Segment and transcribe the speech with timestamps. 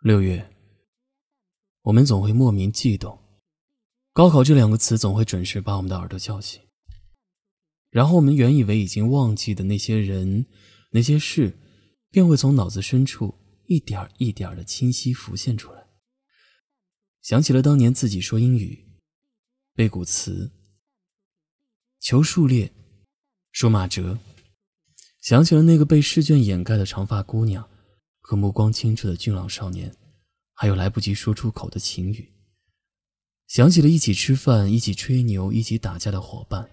[0.00, 0.48] 六月，
[1.82, 3.18] 我们总会莫名悸动，
[4.12, 6.62] 高考这两个词总会准时把我们的耳朵叫醒。
[7.90, 10.46] 然后我们原以为已经忘记的那些人、
[10.92, 11.58] 那些事，
[12.10, 13.34] 便会从脑子深处
[13.66, 15.88] 一点一点的清晰浮现出来。
[17.20, 18.86] 想起了当年自己说英语，
[19.74, 20.52] 背古词，
[21.98, 22.72] 求数列，
[23.50, 24.20] 数马哲。
[25.20, 27.68] 想起了那个被试卷掩盖的长发姑娘，
[28.28, 29.90] 和目光清澈的俊朗少年，
[30.52, 32.30] 还有来不及说出口的情语。
[33.46, 36.68] 想起了一起吃饭、一起吹牛、一起打架的伙伴，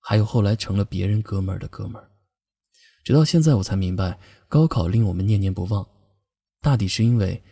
[0.00, 2.10] 还有后来成了别人哥们儿的哥们儿。
[3.02, 5.88] 直到现在，我才明白，高考令我们念念不忘，
[6.60, 7.42] 大抵是因为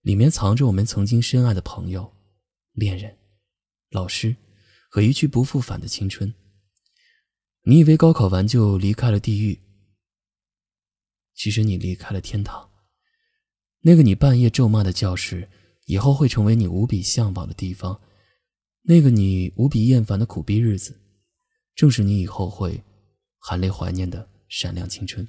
[0.00, 2.10] 里面藏着我们曾经深爱的朋友、
[2.72, 3.14] 恋人、
[3.90, 4.34] 老师
[4.88, 6.32] 和一去不复返的青春。
[7.64, 9.60] 你以为高考完就离开了地狱？
[11.34, 12.70] 其实你离开了天堂，
[13.86, 15.48] 那个你半夜咒骂的教室，
[15.84, 17.96] 以后会成为你无比向往的地方；
[18.82, 20.92] 那个你无比厌烦的苦逼日子，
[21.76, 22.82] 正是你以后会
[23.38, 25.24] 含泪怀念的闪亮青春。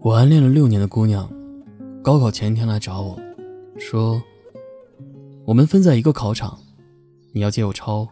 [0.00, 1.28] 我暗恋了六年的姑娘，
[2.00, 3.20] 高考前一天来找我，
[3.76, 4.22] 说
[5.44, 6.56] ：“我们分在一个考场，
[7.32, 8.08] 你要借我抄。”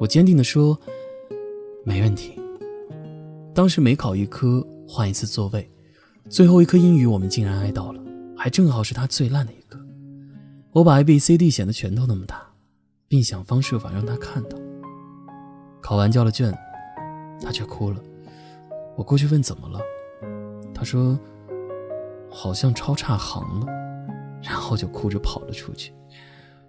[0.00, 0.76] 我坚定地说
[1.86, 2.32] ：“没问题。”
[3.58, 5.68] 当时每考一科换一次座位，
[6.30, 8.00] 最后一科英语我们竟然挨到了，
[8.36, 9.84] 还正好是他最烂的一科。
[10.70, 12.40] 我把 A、B、C、D 显得拳头那么大，
[13.08, 14.56] 并想方设法让他看到。
[15.80, 16.56] 考完交了卷，
[17.42, 18.00] 他却哭了。
[18.96, 19.80] 我过去问怎么了，
[20.72, 21.18] 他说
[22.30, 23.66] ：“好像抄差行了。”
[24.40, 25.92] 然后就哭着跑了出去。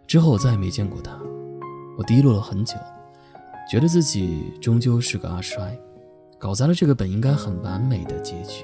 [0.07, 1.15] 之后我再也没见过他，
[1.99, 2.73] 我低落了很久。
[3.71, 5.79] 觉得自己终究是个阿衰，
[6.39, 8.63] 搞砸了这个本应该很完美的结局。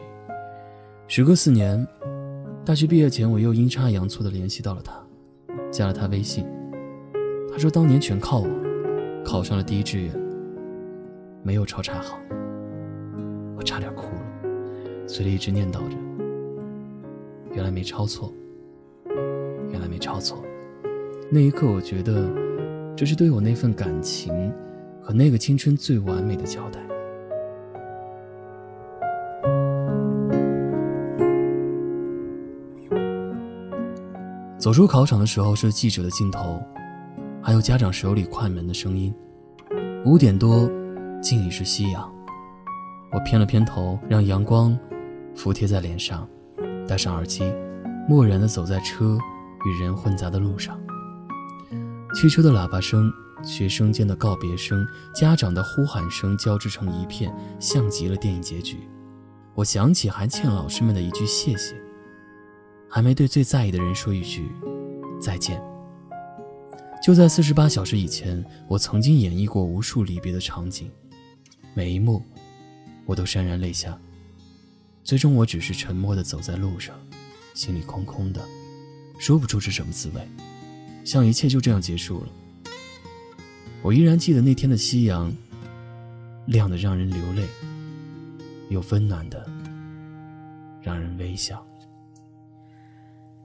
[1.08, 1.86] 时隔四年，
[2.64, 4.94] 大学毕业前，我又阴差阳错的联系到了他，
[5.70, 6.48] 加了他微信。
[7.52, 8.50] 他说当年全靠我，
[9.26, 10.16] 考上了第一志愿，
[11.44, 12.18] 没有抄差好。
[13.58, 14.22] 我差点哭了，
[15.06, 15.98] 嘴里一直念叨着：
[17.52, 18.34] 原来没抄错，
[19.70, 20.42] 原来没抄错。
[21.30, 22.30] 那一刻，我觉得
[22.96, 24.50] 这是对我那份感情。
[25.08, 26.80] 和那个青春最完美的交代。
[34.66, 36.60] 走出考场的时候是记者的镜头，
[37.40, 39.14] 还有家长手里快门的声音。
[40.06, 40.68] 五点多，
[41.22, 42.12] 竟已是夕阳。
[43.12, 44.76] 我偏了偏头，让阳光
[45.36, 46.28] 服贴在脸上，
[46.88, 47.44] 戴上耳机，
[48.10, 49.16] 漠然的走在车
[49.68, 50.76] 与人混杂的路上。
[52.16, 53.14] 汽车的喇叭声。
[53.44, 54.84] 学生间的告别声，
[55.14, 58.80] 家长的呼喊声交织成一片，像极了电影结局。
[59.54, 61.76] 我想起还欠老师们的一句谢谢，
[62.90, 64.50] 还没对最在意的人说一句
[65.20, 65.62] 再见。
[67.04, 70.90] 就在四十八小时以前，我曾经演绎过无数离别的场景，
[71.74, 72.24] 每一幕
[73.06, 74.00] 我都潸然泪下。
[75.04, 76.96] 最终，我只是沉默地走在路上，
[77.54, 78.44] 心里空空的，
[79.20, 80.28] 说不出是什么滋味，
[81.04, 82.28] 像一切就这样结束了。
[83.84, 85.32] 我依然记得那天的夕阳，
[86.48, 87.48] 亮得让人流泪，
[88.70, 89.48] 又温暖的
[90.82, 91.64] 让人微笑。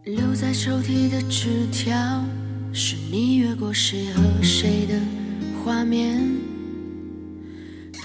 [0.05, 2.25] 留在抽屉的纸条，
[2.73, 4.95] 是你越过谁和谁的
[5.63, 6.19] 画面。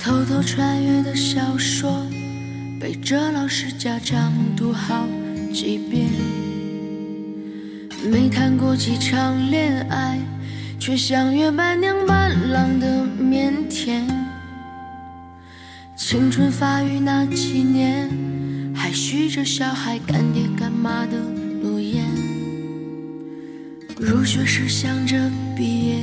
[0.02, 2.06] 偷偷穿越的小说，
[2.82, 5.08] 背着老师家长读好
[5.54, 6.10] 几遍。
[8.12, 10.20] 没谈过几场恋爱。
[10.78, 14.04] 却像约伴娘伴郎的腼腆，
[15.96, 18.08] 青春发育那几年，
[18.76, 21.35] 还许着小孩干爹干妈的。
[24.06, 25.18] 入学时想着
[25.58, 25.98] 毕业，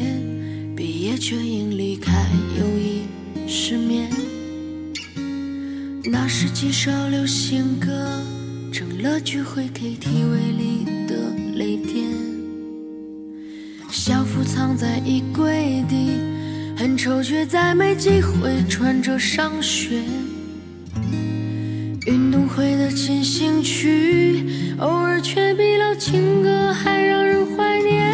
[0.77, 2.27] 毕业却因离开
[2.59, 3.03] 友谊
[3.47, 4.11] 失眠。
[6.05, 8.21] 那时几首流行歌，
[8.73, 11.15] 成了聚会 KTV 里的
[11.55, 12.05] 泪点。
[13.89, 16.19] 校服藏在衣柜底，
[16.77, 20.03] 很丑，却再没机会穿着上学。
[22.55, 24.47] 会的进行曲，
[24.79, 28.13] 偶尔却比老情歌还让人怀念。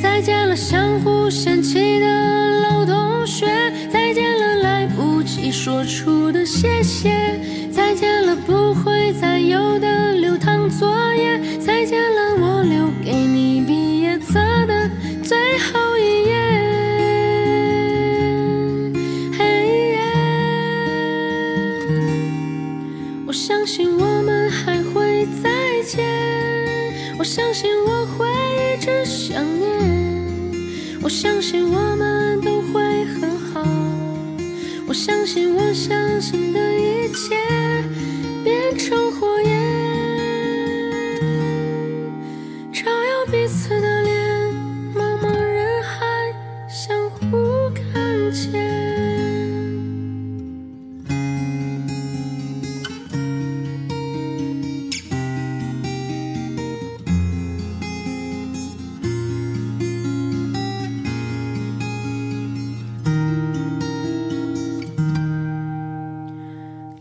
[0.00, 3.46] 再见了相互嫌弃的老同学，
[3.92, 7.10] 再见了来不及说出的谢谢，
[23.26, 26.06] 我相信我们还会再见，
[27.18, 30.54] 我相信我会一直想念，
[31.02, 33.66] 我相信我们都会很好，
[34.86, 37.65] 我相信我相信的一切。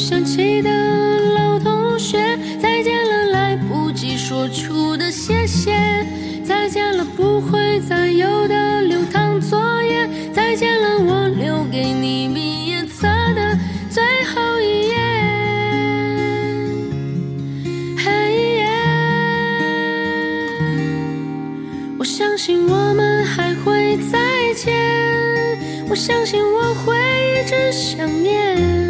[0.00, 0.70] 想起的
[1.34, 2.16] 老同学，
[2.58, 6.06] 再见了，来不及说出的谢谢，
[6.42, 13.58] 再见了，不会再有的流淌作业，再见了，我留给你毕业册的
[13.90, 14.96] 最后一页。
[17.98, 18.10] 嘿
[18.56, 18.66] 耶！
[21.98, 24.18] 我相信我们还会再
[24.56, 24.74] 见，
[25.90, 26.96] 我相信我会
[27.38, 28.89] 一直想念，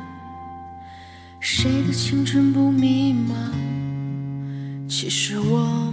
[1.61, 3.51] 谁的青春不迷茫？
[4.89, 5.90] 其实我